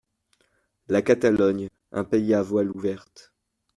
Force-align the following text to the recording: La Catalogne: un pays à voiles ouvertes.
La 0.87 1.03
Catalogne: 1.03 1.69
un 1.91 2.03
pays 2.05 2.33
à 2.33 2.41
voiles 2.41 2.71
ouvertes. 2.71 3.31